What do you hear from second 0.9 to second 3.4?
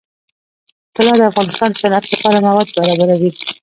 طلا د افغانستان د صنعت لپاره مواد برابروي.